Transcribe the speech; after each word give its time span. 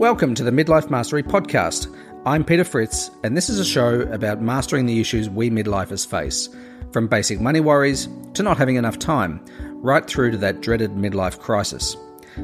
Welcome 0.00 0.34
to 0.36 0.42
the 0.42 0.50
Midlife 0.50 0.88
Mastery 0.88 1.22
Podcast. 1.22 1.94
I'm 2.24 2.42
Peter 2.42 2.64
Fritz, 2.64 3.10
and 3.22 3.36
this 3.36 3.50
is 3.50 3.58
a 3.58 3.64
show 3.66 4.00
about 4.00 4.40
mastering 4.40 4.86
the 4.86 4.98
issues 4.98 5.28
we 5.28 5.50
midlifers 5.50 6.06
face, 6.06 6.48
from 6.90 7.06
basic 7.06 7.38
money 7.38 7.60
worries 7.60 8.08
to 8.32 8.42
not 8.42 8.56
having 8.56 8.76
enough 8.76 8.98
time, 8.98 9.44
right 9.82 10.06
through 10.06 10.30
to 10.30 10.38
that 10.38 10.62
dreaded 10.62 10.92
midlife 10.92 11.38
crisis. 11.38 11.98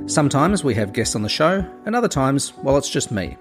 Sometimes 0.04 0.64
we 0.64 0.74
have 0.74 0.92
guests 0.92 1.16
on 1.16 1.22
the 1.22 1.30
show, 1.30 1.64
and 1.86 1.96
other 1.96 2.08
times, 2.08 2.52
well, 2.58 2.76
it's 2.76 2.90
just 2.90 3.10
me. 3.10 3.38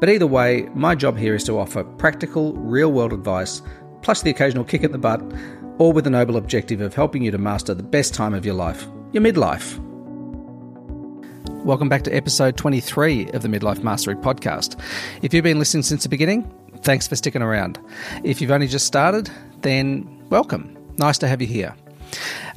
But 0.00 0.08
either 0.08 0.26
way, 0.26 0.70
my 0.74 0.94
job 0.94 1.18
here 1.18 1.34
is 1.34 1.44
to 1.44 1.58
offer 1.58 1.84
practical, 1.84 2.54
real 2.54 2.90
world 2.90 3.12
advice, 3.12 3.60
plus 4.00 4.22
the 4.22 4.30
occasional 4.30 4.64
kick 4.64 4.82
in 4.82 4.92
the 4.92 4.98
butt, 4.98 5.20
all 5.76 5.92
with 5.92 6.04
the 6.04 6.10
noble 6.10 6.38
objective 6.38 6.80
of 6.80 6.94
helping 6.94 7.22
you 7.22 7.30
to 7.30 7.36
master 7.36 7.74
the 7.74 7.82
best 7.82 8.14
time 8.14 8.32
of 8.32 8.46
your 8.46 8.54
life, 8.54 8.86
your 9.12 9.22
midlife. 9.22 9.78
Welcome 11.64 11.88
back 11.88 12.02
to 12.02 12.10
episode 12.10 12.56
23 12.56 13.30
of 13.30 13.42
the 13.42 13.48
Midlife 13.48 13.84
Mastery 13.84 14.16
Podcast. 14.16 14.76
If 15.22 15.32
you've 15.32 15.44
been 15.44 15.60
listening 15.60 15.84
since 15.84 16.02
the 16.02 16.08
beginning, 16.08 16.52
thanks 16.78 17.06
for 17.06 17.14
sticking 17.14 17.40
around. 17.40 17.78
If 18.24 18.40
you've 18.40 18.50
only 18.50 18.66
just 18.66 18.84
started, 18.84 19.30
then 19.60 20.24
welcome. 20.28 20.76
Nice 20.98 21.18
to 21.18 21.28
have 21.28 21.40
you 21.40 21.46
here. 21.46 21.72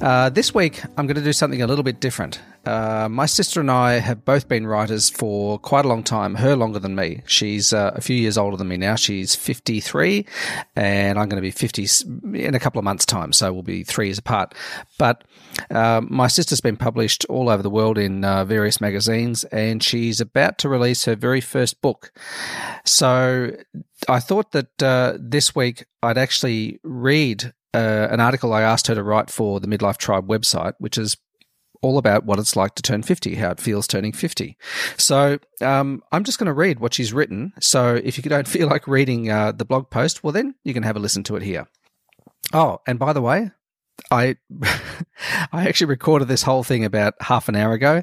Uh, 0.00 0.28
this 0.30 0.54
week, 0.54 0.82
I'm 0.96 1.06
going 1.06 1.16
to 1.16 1.22
do 1.22 1.32
something 1.32 1.62
a 1.62 1.66
little 1.66 1.84
bit 1.84 2.00
different. 2.00 2.40
Uh, 2.66 3.08
my 3.08 3.26
sister 3.26 3.60
and 3.60 3.70
I 3.70 3.94
have 4.00 4.24
both 4.24 4.48
been 4.48 4.66
writers 4.66 5.08
for 5.08 5.58
quite 5.58 5.84
a 5.84 5.88
long 5.88 6.02
time, 6.02 6.34
her 6.34 6.56
longer 6.56 6.80
than 6.80 6.96
me. 6.96 7.22
She's 7.26 7.72
uh, 7.72 7.92
a 7.94 8.00
few 8.00 8.16
years 8.16 8.36
older 8.36 8.56
than 8.56 8.66
me 8.66 8.76
now. 8.76 8.96
She's 8.96 9.36
53, 9.36 10.26
and 10.74 11.18
I'm 11.18 11.28
going 11.28 11.40
to 11.40 11.42
be 11.42 11.52
50 11.52 11.86
in 12.34 12.54
a 12.54 12.58
couple 12.58 12.80
of 12.80 12.84
months' 12.84 13.06
time, 13.06 13.32
so 13.32 13.52
we'll 13.52 13.62
be 13.62 13.84
three 13.84 14.06
years 14.06 14.18
apart. 14.18 14.54
But 14.98 15.22
uh, 15.70 16.00
my 16.04 16.26
sister's 16.26 16.60
been 16.60 16.76
published 16.76 17.24
all 17.26 17.48
over 17.48 17.62
the 17.62 17.70
world 17.70 17.98
in 17.98 18.24
uh, 18.24 18.44
various 18.44 18.80
magazines, 18.80 19.44
and 19.44 19.82
she's 19.82 20.20
about 20.20 20.58
to 20.58 20.68
release 20.68 21.04
her 21.04 21.14
very 21.14 21.40
first 21.40 21.80
book. 21.80 22.12
So 22.84 23.52
I 24.08 24.18
thought 24.18 24.52
that 24.52 24.82
uh, 24.82 25.18
this 25.18 25.54
week 25.54 25.86
I'd 26.02 26.18
actually 26.18 26.80
read 26.82 27.52
uh, 27.74 28.08
an 28.10 28.20
article 28.20 28.52
I 28.52 28.62
asked 28.62 28.86
her 28.86 28.94
to 28.94 29.02
write 29.02 29.30
for 29.30 29.60
the 29.60 29.66
Midlife 29.66 29.98
Tribe 29.98 30.26
website, 30.26 30.74
which 30.78 30.98
is 30.98 31.16
all 31.82 31.98
about 31.98 32.24
what 32.24 32.38
it's 32.38 32.56
like 32.56 32.74
to 32.74 32.82
turn 32.82 33.02
50, 33.02 33.34
how 33.34 33.50
it 33.50 33.60
feels 33.60 33.86
turning 33.86 34.12
50. 34.12 34.56
So 34.96 35.38
um, 35.60 36.02
I'm 36.10 36.24
just 36.24 36.38
going 36.38 36.46
to 36.46 36.52
read 36.52 36.80
what 36.80 36.94
she's 36.94 37.12
written. 37.12 37.52
So 37.60 37.94
if 37.94 38.16
you 38.16 38.22
don't 38.24 38.48
feel 38.56 38.68
like 38.68 38.88
reading 38.88 39.30
uh, 39.30 39.52
the 39.52 39.64
blog 39.64 39.90
post, 39.90 40.24
well, 40.24 40.32
then 40.32 40.54
you 40.64 40.74
can 40.74 40.82
have 40.82 40.96
a 40.96 41.00
listen 41.00 41.22
to 41.24 41.36
it 41.36 41.42
here. 41.42 41.66
Oh, 42.52 42.80
and 42.86 42.98
by 42.98 43.12
the 43.12 43.22
way, 43.22 43.50
I 44.10 44.36
I 45.52 45.66
actually 45.68 45.88
recorded 45.88 46.28
this 46.28 46.42
whole 46.42 46.62
thing 46.62 46.84
about 46.84 47.14
half 47.20 47.48
an 47.48 47.56
hour 47.56 47.72
ago 47.72 48.02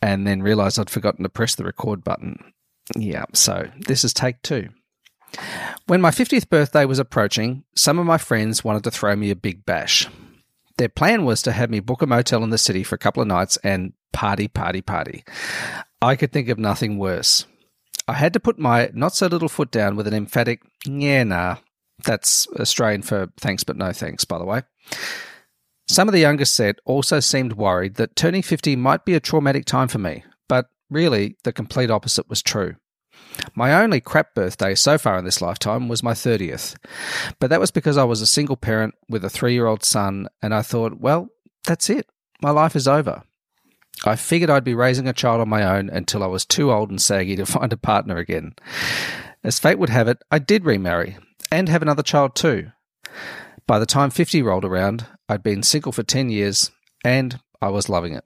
and 0.00 0.26
then 0.26 0.42
realized 0.42 0.78
I'd 0.78 0.90
forgotten 0.90 1.22
to 1.22 1.28
press 1.28 1.54
the 1.54 1.64
record 1.64 2.04
button. 2.04 2.52
Yeah, 2.96 3.24
so 3.32 3.70
this 3.86 4.04
is 4.04 4.12
take 4.12 4.42
two. 4.42 4.68
When 5.86 6.00
my 6.00 6.10
50th 6.10 6.48
birthday 6.48 6.86
was 6.86 6.98
approaching, 6.98 7.62
some 7.76 7.98
of 7.98 8.06
my 8.06 8.16
friends 8.16 8.64
wanted 8.64 8.84
to 8.84 8.90
throw 8.90 9.14
me 9.16 9.30
a 9.30 9.36
big 9.36 9.66
bash. 9.66 10.08
Their 10.78 10.88
plan 10.88 11.26
was 11.26 11.42
to 11.42 11.52
have 11.52 11.68
me 11.68 11.80
book 11.80 12.00
a 12.00 12.06
motel 12.06 12.42
in 12.42 12.48
the 12.48 12.56
city 12.56 12.82
for 12.82 12.94
a 12.94 12.98
couple 12.98 13.20
of 13.20 13.28
nights 13.28 13.58
and 13.62 13.92
party, 14.10 14.48
party, 14.48 14.80
party. 14.80 15.24
I 16.00 16.16
could 16.16 16.32
think 16.32 16.48
of 16.48 16.58
nothing 16.58 16.96
worse. 16.96 17.46
I 18.08 18.14
had 18.14 18.32
to 18.32 18.40
put 18.40 18.58
my 18.58 18.90
not 18.94 19.14
so 19.14 19.26
little 19.26 19.50
foot 19.50 19.70
down 19.70 19.94
with 19.94 20.06
an 20.06 20.14
emphatic, 20.14 20.62
yeah, 20.86 21.22
nah. 21.22 21.56
That's 22.02 22.48
Australian 22.58 23.02
for 23.02 23.28
thanks 23.38 23.62
but 23.62 23.76
no 23.76 23.92
thanks, 23.92 24.24
by 24.24 24.38
the 24.38 24.44
way. 24.46 24.62
Some 25.86 26.08
of 26.08 26.12
the 26.12 26.20
younger 26.20 26.46
set 26.46 26.78
also 26.86 27.20
seemed 27.20 27.52
worried 27.52 27.96
that 27.96 28.16
turning 28.16 28.40
50 28.40 28.74
might 28.76 29.04
be 29.04 29.12
a 29.12 29.20
traumatic 29.20 29.66
time 29.66 29.88
for 29.88 29.98
me, 29.98 30.24
but 30.48 30.70
really 30.88 31.36
the 31.44 31.52
complete 31.52 31.90
opposite 31.90 32.30
was 32.30 32.42
true. 32.42 32.76
My 33.54 33.82
only 33.82 34.00
crap 34.00 34.34
birthday 34.34 34.74
so 34.74 34.98
far 34.98 35.18
in 35.18 35.24
this 35.24 35.42
lifetime 35.42 35.88
was 35.88 36.02
my 36.02 36.12
30th. 36.12 36.76
But 37.38 37.50
that 37.50 37.60
was 37.60 37.70
because 37.70 37.96
I 37.96 38.04
was 38.04 38.20
a 38.20 38.26
single 38.26 38.56
parent 38.56 38.94
with 39.08 39.24
a 39.24 39.30
three 39.30 39.52
year 39.52 39.66
old 39.66 39.84
son, 39.84 40.28
and 40.42 40.54
I 40.54 40.62
thought, 40.62 41.00
well, 41.00 41.28
that's 41.64 41.90
it. 41.90 42.06
My 42.42 42.50
life 42.50 42.76
is 42.76 42.88
over. 42.88 43.22
I 44.04 44.16
figured 44.16 44.50
I'd 44.50 44.64
be 44.64 44.74
raising 44.74 45.08
a 45.08 45.12
child 45.12 45.40
on 45.40 45.48
my 45.48 45.62
own 45.62 45.88
until 45.88 46.22
I 46.22 46.26
was 46.26 46.44
too 46.44 46.72
old 46.72 46.90
and 46.90 47.00
saggy 47.00 47.36
to 47.36 47.46
find 47.46 47.72
a 47.72 47.76
partner 47.76 48.16
again. 48.16 48.54
As 49.42 49.58
fate 49.58 49.78
would 49.78 49.90
have 49.90 50.08
it, 50.08 50.18
I 50.30 50.38
did 50.38 50.64
remarry 50.64 51.16
and 51.50 51.68
have 51.68 51.82
another 51.82 52.02
child 52.02 52.34
too. 52.34 52.72
By 53.66 53.78
the 53.78 53.86
time 53.86 54.10
50 54.10 54.42
rolled 54.42 54.64
around, 54.64 55.06
I'd 55.28 55.42
been 55.42 55.62
single 55.62 55.92
for 55.92 56.02
10 56.02 56.28
years 56.28 56.70
and 57.04 57.40
I 57.62 57.68
was 57.68 57.88
loving 57.88 58.14
it. 58.14 58.24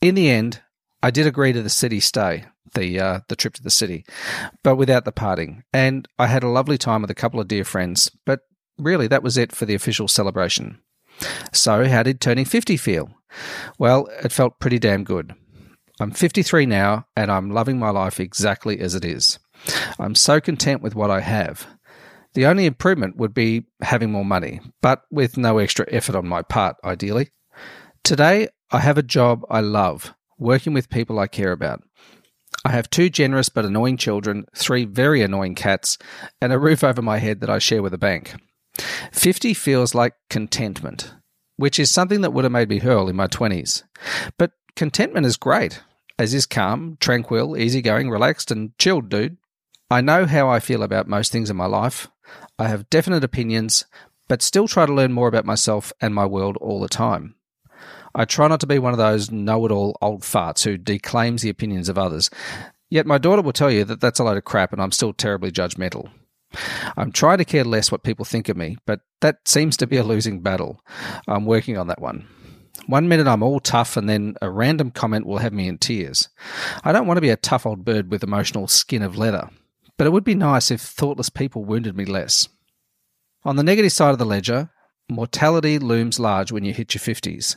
In 0.00 0.14
the 0.14 0.30
end, 0.30 0.62
I 1.02 1.10
did 1.10 1.26
agree 1.26 1.52
to 1.52 1.62
the 1.62 1.70
city 1.70 2.00
stay, 2.00 2.46
the 2.74 3.00
uh, 3.00 3.20
the 3.28 3.36
trip 3.36 3.54
to 3.54 3.62
the 3.62 3.70
city, 3.70 4.04
but 4.62 4.76
without 4.76 5.04
the 5.04 5.12
parting. 5.12 5.62
And 5.72 6.06
I 6.18 6.26
had 6.26 6.42
a 6.42 6.48
lovely 6.48 6.78
time 6.78 7.02
with 7.02 7.10
a 7.10 7.14
couple 7.14 7.40
of 7.40 7.48
dear 7.48 7.64
friends. 7.64 8.10
But 8.24 8.40
really, 8.78 9.06
that 9.08 9.22
was 9.22 9.36
it 9.36 9.52
for 9.52 9.66
the 9.66 9.74
official 9.74 10.08
celebration. 10.08 10.80
So, 11.52 11.86
how 11.86 12.02
did 12.02 12.20
turning 12.20 12.44
fifty 12.44 12.76
feel? 12.76 13.10
Well, 13.78 14.08
it 14.22 14.32
felt 14.32 14.60
pretty 14.60 14.78
damn 14.78 15.04
good. 15.04 15.34
I'm 16.00 16.10
53 16.10 16.66
now, 16.66 17.06
and 17.16 17.30
I'm 17.30 17.50
loving 17.50 17.78
my 17.78 17.90
life 17.90 18.18
exactly 18.18 18.80
as 18.80 18.94
it 18.94 19.04
is. 19.04 19.38
I'm 19.98 20.14
so 20.14 20.40
content 20.40 20.82
with 20.82 20.94
what 20.94 21.10
I 21.10 21.20
have. 21.20 21.66
The 22.34 22.46
only 22.46 22.66
improvement 22.66 23.16
would 23.16 23.34
be 23.34 23.66
having 23.82 24.10
more 24.10 24.24
money, 24.24 24.60
but 24.80 25.02
with 25.10 25.36
no 25.36 25.58
extra 25.58 25.86
effort 25.90 26.16
on 26.16 26.26
my 26.26 26.42
part, 26.42 26.76
ideally. 26.82 27.30
Today, 28.02 28.48
I 28.70 28.78
have 28.78 28.96
a 28.98 29.02
job 29.02 29.44
I 29.50 29.60
love, 29.60 30.14
working 30.38 30.72
with 30.72 30.88
people 30.88 31.18
I 31.18 31.26
care 31.26 31.52
about. 31.52 31.82
I 32.64 32.70
have 32.70 32.90
two 32.90 33.10
generous 33.10 33.48
but 33.48 33.64
annoying 33.64 33.96
children, 33.96 34.46
three 34.54 34.84
very 34.84 35.22
annoying 35.22 35.54
cats, 35.54 35.98
and 36.40 36.52
a 36.52 36.58
roof 36.58 36.84
over 36.84 37.02
my 37.02 37.18
head 37.18 37.40
that 37.40 37.50
I 37.50 37.58
share 37.58 37.82
with 37.82 37.94
a 37.94 37.98
bank. 37.98 38.34
50 39.12 39.52
feels 39.54 39.94
like 39.94 40.14
contentment, 40.30 41.14
which 41.56 41.78
is 41.78 41.90
something 41.90 42.20
that 42.20 42.32
would 42.32 42.44
have 42.44 42.52
made 42.52 42.68
me 42.68 42.78
hurl 42.78 43.08
in 43.08 43.16
my 43.16 43.26
20s. 43.26 43.82
But 44.38 44.52
contentment 44.76 45.26
is 45.26 45.36
great, 45.36 45.82
as 46.18 46.34
is 46.34 46.46
calm, 46.46 46.96
tranquil, 47.00 47.56
easygoing, 47.56 48.10
relaxed, 48.10 48.50
and 48.50 48.76
chilled, 48.78 49.08
dude. 49.08 49.36
I 49.90 50.00
know 50.00 50.24
how 50.24 50.48
I 50.48 50.60
feel 50.60 50.82
about 50.82 51.08
most 51.08 51.32
things 51.32 51.50
in 51.50 51.56
my 51.56 51.66
life. 51.66 52.08
I 52.58 52.68
have 52.68 52.88
definite 52.88 53.24
opinions, 53.24 53.84
but 54.28 54.40
still 54.40 54.68
try 54.68 54.86
to 54.86 54.94
learn 54.94 55.12
more 55.12 55.28
about 55.28 55.44
myself 55.44 55.92
and 56.00 56.14
my 56.14 56.24
world 56.24 56.56
all 56.58 56.80
the 56.80 56.88
time. 56.88 57.34
I 58.14 58.24
try 58.24 58.48
not 58.48 58.60
to 58.60 58.66
be 58.66 58.78
one 58.78 58.92
of 58.92 58.98
those 58.98 59.30
know 59.30 59.64
it 59.66 59.72
all 59.72 59.96
old 60.02 60.22
farts 60.22 60.64
who 60.64 60.76
declaims 60.76 61.42
the 61.42 61.50
opinions 61.50 61.88
of 61.88 61.98
others. 61.98 62.30
Yet 62.90 63.06
my 63.06 63.18
daughter 63.18 63.42
will 63.42 63.52
tell 63.52 63.70
you 63.70 63.84
that 63.84 64.00
that's 64.00 64.18
a 64.18 64.24
load 64.24 64.36
of 64.36 64.44
crap 64.44 64.72
and 64.72 64.82
I'm 64.82 64.92
still 64.92 65.12
terribly 65.12 65.50
judgmental. 65.50 66.10
I'm 66.96 67.12
trying 67.12 67.38
to 67.38 67.44
care 67.44 67.64
less 67.64 67.90
what 67.90 68.02
people 68.02 68.24
think 68.24 68.48
of 68.48 68.56
me, 68.56 68.76
but 68.86 69.00
that 69.20 69.48
seems 69.48 69.76
to 69.78 69.86
be 69.86 69.96
a 69.96 70.04
losing 70.04 70.40
battle. 70.40 70.80
I'm 71.26 71.46
working 71.46 71.78
on 71.78 71.86
that 71.86 72.00
one. 72.00 72.26
One 72.86 73.08
minute 73.08 73.26
I'm 73.26 73.42
all 73.42 73.60
tough, 73.60 73.96
and 73.96 74.08
then 74.08 74.34
a 74.42 74.50
random 74.50 74.90
comment 74.90 75.24
will 75.24 75.38
have 75.38 75.52
me 75.52 75.68
in 75.68 75.78
tears. 75.78 76.28
I 76.84 76.92
don't 76.92 77.06
want 77.06 77.16
to 77.16 77.22
be 77.22 77.30
a 77.30 77.36
tough 77.36 77.64
old 77.64 77.84
bird 77.84 78.10
with 78.10 78.24
emotional 78.24 78.66
skin 78.66 79.02
of 79.02 79.16
leather, 79.16 79.48
but 79.96 80.06
it 80.06 80.10
would 80.10 80.24
be 80.24 80.34
nice 80.34 80.70
if 80.70 80.80
thoughtless 80.80 81.30
people 81.30 81.64
wounded 81.64 81.96
me 81.96 82.04
less. 82.04 82.48
On 83.44 83.56
the 83.56 83.62
negative 83.62 83.92
side 83.92 84.10
of 84.10 84.18
the 84.18 84.26
ledger, 84.26 84.70
mortality 85.08 85.78
looms 85.78 86.18
large 86.18 86.50
when 86.50 86.64
you 86.64 86.72
hit 86.72 86.94
your 86.94 87.00
50s. 87.00 87.56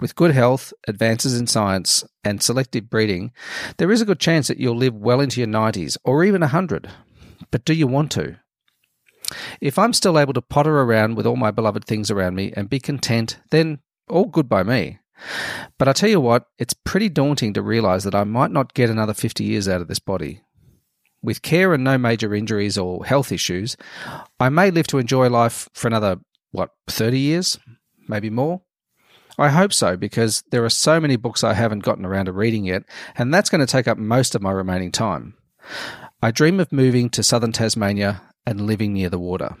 With 0.00 0.16
good 0.16 0.30
health, 0.30 0.72
advances 0.88 1.38
in 1.38 1.46
science, 1.46 2.04
and 2.24 2.42
selective 2.42 2.88
breeding, 2.88 3.32
there 3.76 3.90
is 3.90 4.00
a 4.00 4.06
good 4.06 4.18
chance 4.18 4.48
that 4.48 4.58
you'll 4.58 4.76
live 4.76 4.94
well 4.94 5.20
into 5.20 5.40
your 5.40 5.48
90s 5.48 5.98
or 6.04 6.24
even 6.24 6.40
100. 6.40 6.90
But 7.50 7.64
do 7.64 7.74
you 7.74 7.86
want 7.86 8.10
to? 8.12 8.36
If 9.60 9.78
I'm 9.78 9.92
still 9.92 10.18
able 10.18 10.32
to 10.32 10.42
potter 10.42 10.80
around 10.80 11.16
with 11.16 11.26
all 11.26 11.36
my 11.36 11.50
beloved 11.50 11.84
things 11.84 12.10
around 12.10 12.34
me 12.34 12.52
and 12.56 12.70
be 12.70 12.80
content, 12.80 13.38
then 13.50 13.80
all 14.08 14.24
good 14.24 14.48
by 14.48 14.62
me. 14.62 14.98
But 15.78 15.88
I 15.88 15.92
tell 15.92 16.08
you 16.08 16.20
what, 16.20 16.46
it's 16.58 16.74
pretty 16.74 17.08
daunting 17.08 17.52
to 17.54 17.62
realize 17.62 18.04
that 18.04 18.14
I 18.14 18.24
might 18.24 18.50
not 18.50 18.74
get 18.74 18.90
another 18.90 19.14
50 19.14 19.44
years 19.44 19.68
out 19.68 19.82
of 19.82 19.88
this 19.88 19.98
body. 19.98 20.40
With 21.22 21.42
care 21.42 21.74
and 21.74 21.84
no 21.84 21.98
major 21.98 22.34
injuries 22.34 22.78
or 22.78 23.04
health 23.04 23.30
issues, 23.30 23.76
I 24.38 24.48
may 24.48 24.70
live 24.70 24.86
to 24.88 24.98
enjoy 24.98 25.28
life 25.28 25.68
for 25.74 25.88
another, 25.88 26.16
what, 26.52 26.70
30 26.88 27.18
years? 27.18 27.58
Maybe 28.08 28.30
more? 28.30 28.62
I 29.38 29.48
hope 29.48 29.72
so, 29.72 29.96
because 29.96 30.42
there 30.50 30.64
are 30.64 30.70
so 30.70 31.00
many 31.00 31.16
books 31.16 31.42
I 31.44 31.54
haven't 31.54 31.84
gotten 31.84 32.04
around 32.04 32.26
to 32.26 32.32
reading 32.32 32.64
yet, 32.64 32.82
and 33.16 33.32
that's 33.32 33.50
going 33.50 33.60
to 33.60 33.66
take 33.66 33.88
up 33.88 33.98
most 33.98 34.34
of 34.34 34.42
my 34.42 34.50
remaining 34.50 34.92
time. 34.92 35.34
I 36.22 36.30
dream 36.30 36.60
of 36.60 36.72
moving 36.72 37.08
to 37.10 37.22
southern 37.22 37.52
Tasmania 37.52 38.22
and 38.46 38.66
living 38.66 38.92
near 38.92 39.08
the 39.08 39.18
water. 39.18 39.56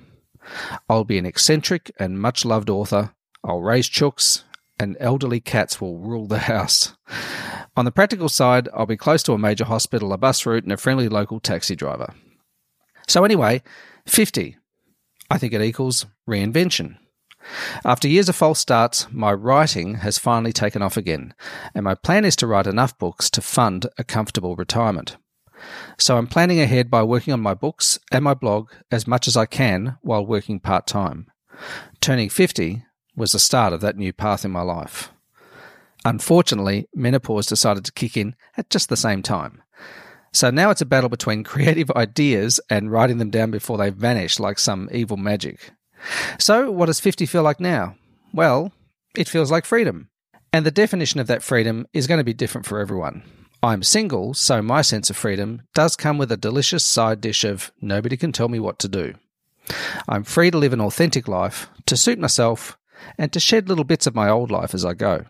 I'll 0.88 1.04
be 1.04 1.18
an 1.18 1.26
eccentric 1.26 1.90
and 1.98 2.20
much 2.20 2.44
loved 2.44 2.68
author. 2.68 3.14
I'll 3.44 3.62
raise 3.62 3.88
chooks, 3.88 4.42
and 4.78 4.96
elderly 5.00 5.40
cats 5.40 5.80
will 5.80 5.98
rule 5.98 6.26
the 6.26 6.40
house. 6.40 6.94
On 7.76 7.84
the 7.84 7.92
practical 7.92 8.28
side, 8.28 8.68
I'll 8.74 8.86
be 8.86 8.96
close 8.96 9.22
to 9.24 9.32
a 9.32 9.38
major 9.38 9.64
hospital, 9.64 10.12
a 10.12 10.18
bus 10.18 10.44
route, 10.44 10.64
and 10.64 10.72
a 10.72 10.76
friendly 10.76 11.08
local 11.08 11.40
taxi 11.40 11.76
driver. 11.76 12.14
So, 13.06 13.24
anyway, 13.24 13.62
50. 14.06 14.56
I 15.30 15.38
think 15.38 15.52
it 15.52 15.62
equals 15.62 16.06
reinvention. 16.28 16.96
After 17.84 18.08
years 18.08 18.28
of 18.28 18.36
false 18.36 18.58
starts, 18.58 19.06
my 19.10 19.32
writing 19.32 19.96
has 19.96 20.18
finally 20.18 20.52
taken 20.52 20.82
off 20.82 20.96
again, 20.96 21.34
and 21.74 21.84
my 21.84 21.94
plan 21.94 22.24
is 22.24 22.36
to 22.36 22.46
write 22.46 22.66
enough 22.66 22.98
books 22.98 23.30
to 23.30 23.40
fund 23.40 23.86
a 23.98 24.04
comfortable 24.04 24.56
retirement. 24.56 25.16
So 25.98 26.16
I'm 26.16 26.26
planning 26.26 26.60
ahead 26.60 26.90
by 26.90 27.02
working 27.02 27.32
on 27.32 27.40
my 27.40 27.54
books 27.54 27.98
and 28.10 28.24
my 28.24 28.34
blog 28.34 28.70
as 28.90 29.06
much 29.06 29.28
as 29.28 29.36
I 29.36 29.46
can 29.46 29.98
while 30.02 30.24
working 30.24 30.60
part 30.60 30.86
time. 30.86 31.26
Turning 32.00 32.28
50 32.28 32.84
was 33.16 33.32
the 33.32 33.38
start 33.38 33.72
of 33.72 33.80
that 33.82 33.96
new 33.96 34.12
path 34.12 34.44
in 34.44 34.50
my 34.50 34.62
life. 34.62 35.12
Unfortunately, 36.04 36.88
menopause 36.94 37.46
decided 37.46 37.84
to 37.84 37.92
kick 37.92 38.16
in 38.16 38.34
at 38.56 38.70
just 38.70 38.88
the 38.88 38.96
same 38.96 39.22
time. 39.22 39.62
So 40.32 40.50
now 40.50 40.70
it's 40.70 40.80
a 40.80 40.86
battle 40.86 41.10
between 41.10 41.44
creative 41.44 41.90
ideas 41.90 42.60
and 42.70 42.90
writing 42.90 43.18
them 43.18 43.30
down 43.30 43.50
before 43.50 43.76
they 43.76 43.90
vanish 43.90 44.38
like 44.38 44.58
some 44.58 44.88
evil 44.92 45.16
magic. 45.16 45.72
So, 46.38 46.70
what 46.70 46.86
does 46.86 47.00
50 47.00 47.26
feel 47.26 47.42
like 47.42 47.60
now? 47.60 47.96
Well, 48.32 48.72
it 49.16 49.28
feels 49.28 49.50
like 49.50 49.64
freedom. 49.64 50.08
And 50.52 50.66
the 50.66 50.70
definition 50.70 51.20
of 51.20 51.26
that 51.28 51.42
freedom 51.42 51.86
is 51.92 52.06
going 52.06 52.18
to 52.18 52.24
be 52.24 52.32
different 52.32 52.66
for 52.66 52.80
everyone. 52.80 53.22
I'm 53.62 53.82
single, 53.82 54.34
so 54.34 54.62
my 54.62 54.80
sense 54.82 55.10
of 55.10 55.16
freedom 55.16 55.62
does 55.74 55.94
come 55.94 56.16
with 56.16 56.32
a 56.32 56.36
delicious 56.36 56.84
side 56.84 57.20
dish 57.20 57.44
of 57.44 57.70
nobody 57.80 58.16
can 58.16 58.32
tell 58.32 58.48
me 58.48 58.58
what 58.58 58.78
to 58.80 58.88
do. 58.88 59.14
I'm 60.08 60.24
free 60.24 60.50
to 60.50 60.58
live 60.58 60.72
an 60.72 60.80
authentic 60.80 61.28
life, 61.28 61.68
to 61.86 61.96
suit 61.96 62.18
myself, 62.18 62.78
and 63.18 63.32
to 63.32 63.40
shed 63.40 63.68
little 63.68 63.84
bits 63.84 64.06
of 64.06 64.14
my 64.14 64.28
old 64.28 64.50
life 64.50 64.74
as 64.74 64.84
I 64.84 64.94
go. 64.94 65.26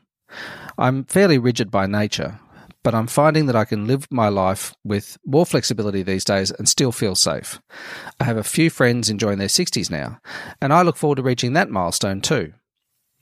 I'm 0.79 1.05
fairly 1.05 1.39
rigid 1.39 1.71
by 1.71 1.87
nature, 1.87 2.39
but 2.83 2.95
I'm 2.95 3.07
finding 3.07 3.47
that 3.47 3.57
I 3.57 3.65
can 3.65 3.87
live 3.87 4.07
my 4.11 4.29
life 4.29 4.75
with 4.85 5.19
more 5.25 5.45
flexibility 5.45 6.03
these 6.03 6.25
days 6.25 6.51
and 6.51 6.69
still 6.69 6.93
feel 6.93 7.15
safe. 7.15 7.61
I 8.19 8.25
have 8.25 8.37
a 8.37 8.45
few 8.45 8.71
friends 8.71 9.11
enjoying 9.11 9.39
their 9.39 9.49
60s 9.49 9.91
now, 9.91 10.19
and 10.61 10.73
I 10.73 10.83
look 10.83 10.97
forward 10.97 11.17
to 11.17 11.23
reaching 11.23 11.53
that 11.53 11.71
milestone 11.71 12.21
too. 12.21 12.55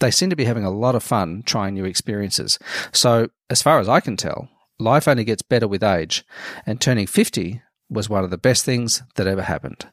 They 0.01 0.11
seem 0.11 0.31
to 0.31 0.37
be 0.37 0.45
having 0.45 0.65
a 0.65 0.71
lot 0.71 0.95
of 0.95 1.03
fun 1.03 1.43
trying 1.45 1.75
new 1.75 1.85
experiences. 1.85 2.59
So, 2.93 3.29
as 3.51 3.63
far 3.63 3.81
as 3.81 3.89
I 3.89 4.01
can 4.01 4.17
tell, 4.17 4.49
life 4.79 5.09
only 5.09 5.25
gets 5.25 5.43
better 5.43 5.67
with 5.67 5.83
age, 5.83 6.25
and 6.65 6.81
turning 6.81 7.09
50 7.09 7.63
was 7.91 8.09
one 8.09 8.23
of 8.23 8.31
the 8.31 8.39
best 8.39 8.65
things 8.65 9.03
that 9.17 9.27
ever 9.27 9.43
happened. 9.43 9.89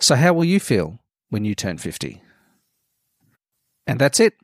So, 0.00 0.16
how 0.16 0.34
will 0.34 0.44
you 0.44 0.60
feel 0.60 0.98
when 1.30 1.44
you 1.46 1.54
turn 1.54 1.78
50? 1.78 2.22
And 3.86 3.98
that's 3.98 4.20
it. 4.20 4.34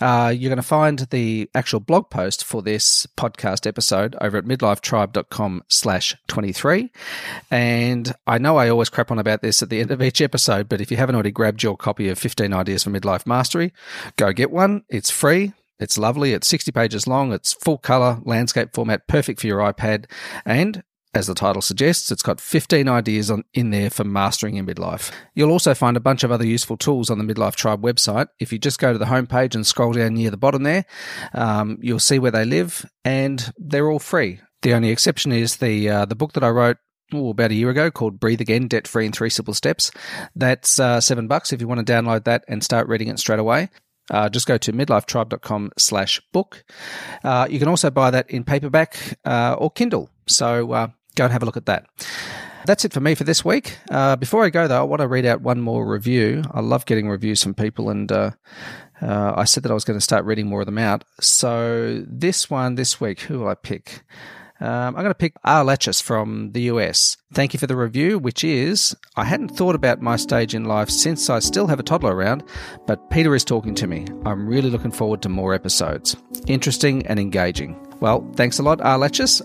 Uh, 0.00 0.32
you're 0.34 0.50
going 0.50 0.56
to 0.56 0.62
find 0.62 1.00
the 1.10 1.48
actual 1.54 1.80
blog 1.80 2.10
post 2.10 2.44
for 2.44 2.62
this 2.62 3.06
podcast 3.16 3.66
episode 3.66 4.16
over 4.20 4.36
at 4.36 4.44
midlifetribe.com 4.44 5.62
slash 5.68 6.16
23. 6.28 6.90
And 7.50 8.14
I 8.26 8.38
know 8.38 8.56
I 8.56 8.68
always 8.68 8.88
crap 8.90 9.10
on 9.10 9.18
about 9.18 9.42
this 9.42 9.62
at 9.62 9.70
the 9.70 9.80
end 9.80 9.90
of 9.90 10.02
each 10.02 10.20
episode, 10.20 10.68
but 10.68 10.80
if 10.80 10.90
you 10.90 10.96
haven't 10.96 11.14
already 11.14 11.30
grabbed 11.30 11.62
your 11.62 11.76
copy 11.76 12.08
of 12.08 12.18
15 12.18 12.52
Ideas 12.52 12.84
for 12.84 12.90
Midlife 12.90 13.26
Mastery, 13.26 13.72
go 14.16 14.32
get 14.32 14.50
one. 14.50 14.84
It's 14.88 15.10
free. 15.10 15.52
It's 15.78 15.98
lovely. 15.98 16.32
It's 16.32 16.46
60 16.48 16.72
pages 16.72 17.06
long. 17.06 17.32
It's 17.32 17.52
full 17.52 17.78
color, 17.78 18.20
landscape 18.24 18.72
format, 18.72 19.06
perfect 19.08 19.40
for 19.40 19.46
your 19.46 19.58
iPad. 19.58 20.06
And 20.44 20.82
as 21.14 21.26
the 21.26 21.34
title 21.34 21.62
suggests, 21.62 22.10
it's 22.10 22.22
got 22.22 22.40
15 22.40 22.88
ideas 22.88 23.30
on, 23.30 23.44
in 23.54 23.70
there 23.70 23.90
for 23.90 24.04
mastering 24.04 24.56
your 24.56 24.64
midlife. 24.64 25.12
You'll 25.34 25.52
also 25.52 25.74
find 25.74 25.96
a 25.96 26.00
bunch 26.00 26.24
of 26.24 26.32
other 26.32 26.46
useful 26.46 26.76
tools 26.76 27.10
on 27.10 27.18
the 27.18 27.34
Midlife 27.34 27.54
Tribe 27.54 27.82
website. 27.82 28.28
If 28.40 28.52
you 28.52 28.58
just 28.58 28.78
go 28.78 28.92
to 28.92 28.98
the 28.98 29.04
homepage 29.06 29.54
and 29.54 29.66
scroll 29.66 29.92
down 29.92 30.14
near 30.14 30.30
the 30.30 30.36
bottom 30.36 30.64
there, 30.64 30.84
um, 31.32 31.78
you'll 31.80 32.00
see 32.00 32.18
where 32.18 32.30
they 32.30 32.44
live, 32.44 32.84
and 33.04 33.52
they're 33.56 33.90
all 33.90 33.98
free. 33.98 34.40
The 34.62 34.74
only 34.74 34.90
exception 34.90 35.30
is 35.32 35.56
the 35.56 35.88
uh, 35.88 36.04
the 36.06 36.14
book 36.14 36.32
that 36.32 36.44
I 36.44 36.48
wrote 36.48 36.78
Ooh, 37.12 37.30
about 37.30 37.50
a 37.50 37.54
year 37.54 37.70
ago 37.70 37.90
called 37.90 38.18
Breathe 38.18 38.40
Again 38.40 38.66
Debt 38.66 38.88
Free 38.88 39.06
in 39.06 39.12
Three 39.12 39.30
Simple 39.30 39.54
Steps. 39.54 39.90
That's 40.34 40.78
uh, 40.78 41.00
seven 41.00 41.28
bucks 41.28 41.52
if 41.52 41.60
you 41.60 41.68
want 41.68 41.86
to 41.86 41.92
download 41.92 42.24
that 42.24 42.44
and 42.48 42.64
start 42.64 42.88
reading 42.88 43.08
it 43.08 43.18
straight 43.18 43.38
away. 43.38 43.68
Uh, 44.10 44.28
just 44.28 44.46
go 44.46 44.58
to 44.58 44.72
midlifetribe.com 44.72 45.72
slash 45.78 46.20
book. 46.32 46.64
Uh, 47.22 47.46
you 47.48 47.58
can 47.58 47.68
also 47.68 47.90
buy 47.90 48.10
that 48.10 48.30
in 48.30 48.44
paperback 48.44 49.18
uh, 49.24 49.54
or 49.58 49.70
Kindle. 49.70 50.10
So 50.26 50.72
uh, 50.72 50.88
go 51.14 51.24
and 51.24 51.32
have 51.32 51.42
a 51.42 51.46
look 51.46 51.56
at 51.56 51.66
that. 51.66 51.86
That's 52.66 52.84
it 52.84 52.94
for 52.94 53.00
me 53.00 53.14
for 53.14 53.24
this 53.24 53.44
week. 53.44 53.76
Uh, 53.90 54.16
before 54.16 54.44
I 54.44 54.48
go, 54.48 54.66
though, 54.66 54.80
I 54.80 54.84
want 54.84 55.00
to 55.00 55.08
read 55.08 55.26
out 55.26 55.42
one 55.42 55.60
more 55.60 55.86
review. 55.86 56.42
I 56.50 56.60
love 56.60 56.86
getting 56.86 57.08
reviews 57.08 57.42
from 57.42 57.52
people, 57.52 57.90
and 57.90 58.10
uh, 58.10 58.30
uh, 59.02 59.34
I 59.36 59.44
said 59.44 59.64
that 59.64 59.70
I 59.70 59.74
was 59.74 59.84
going 59.84 59.98
to 59.98 60.04
start 60.04 60.24
reading 60.24 60.46
more 60.46 60.60
of 60.60 60.66
them 60.66 60.78
out. 60.78 61.04
So 61.20 62.02
this 62.06 62.48
one 62.48 62.76
this 62.76 63.00
week, 63.00 63.20
who 63.20 63.40
will 63.40 63.48
I 63.48 63.54
pick? 63.54 64.04
Um, 64.60 64.70
I'm 64.70 64.94
going 64.94 65.08
to 65.08 65.14
pick 65.14 65.34
R. 65.44 65.64
Letchis 65.64 66.00
from 66.00 66.52
the 66.52 66.62
US. 66.62 67.18
Thank 67.34 67.52
you 67.52 67.58
for 67.58 67.66
the 67.66 67.76
review, 67.76 68.18
which 68.18 68.44
is 68.44 68.96
I 69.16 69.24
hadn't 69.24 69.50
thought 69.50 69.74
about 69.74 70.00
my 70.00 70.16
stage 70.16 70.54
in 70.54 70.64
life 70.64 70.88
since 70.88 71.28
I 71.28 71.40
still 71.40 71.66
have 71.66 71.80
a 71.80 71.82
toddler 71.82 72.14
around, 72.14 72.44
but 72.86 73.10
Peter 73.10 73.34
is 73.34 73.44
talking 73.44 73.74
to 73.74 73.86
me. 73.86 74.06
I'm 74.24 74.46
really 74.46 74.70
looking 74.70 74.92
forward 74.92 75.20
to 75.22 75.28
more 75.28 75.52
episodes. 75.52 76.16
Interesting 76.46 77.06
and 77.08 77.18
engaging. 77.18 77.83
Well, 78.00 78.28
thanks 78.34 78.58
a 78.58 78.62
lot, 78.62 78.80
R. 78.80 79.00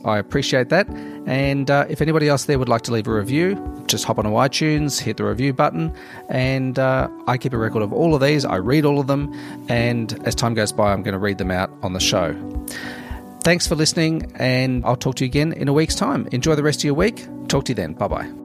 I 0.06 0.18
appreciate 0.18 0.70
that. 0.70 0.90
And 1.26 1.70
uh, 1.70 1.86
if 1.90 2.02
anybody 2.02 2.28
else 2.28 2.46
there 2.46 2.58
would 2.58 2.70
like 2.70 2.82
to 2.84 2.92
leave 2.92 3.08
a 3.08 3.14
review, 3.14 3.56
just 3.88 4.06
hop 4.06 4.18
onto 4.18 4.32
iTunes, 4.32 5.00
hit 5.00 5.18
the 5.18 5.26
review 5.26 5.54
button, 5.54 5.94
and 6.28 6.78
uh, 6.78 7.08
I 7.28 7.38
keep 7.38 7.54
a 7.54 7.58
record 7.58 7.84
of 7.84 7.94
all 7.94 8.16
of 8.16 8.22
these. 8.22 8.46
I 8.46 8.58
read 8.58 8.86
all 8.86 9.00
of 9.00 9.08
them, 9.08 9.34
and 9.70 10.14
as 10.26 10.36
time 10.36 10.54
goes 10.54 10.72
by, 10.72 10.92
I'm 10.92 11.04
going 11.04 11.14
to 11.14 11.20
read 11.20 11.38
them 11.38 11.52
out 11.52 11.72
on 11.84 11.94
the 11.94 12.00
show. 12.00 12.34
Thanks 13.42 13.68
for 13.68 13.76
listening, 13.76 14.32
and 14.36 14.84
I'll 14.86 14.98
talk 14.98 15.16
to 15.16 15.24
you 15.24 15.30
again 15.30 15.54
in 15.54 15.68
a 15.68 15.74
week's 15.74 15.96
time. 15.96 16.28
Enjoy 16.32 16.56
the 16.56 16.64
rest 16.64 16.82
of 16.82 16.84
your 16.86 16.96
week. 16.96 17.28
Talk 17.48 17.66
to 17.66 17.72
you 17.72 17.76
then. 17.76 17.94
Bye 17.94 18.08
bye. 18.08 18.39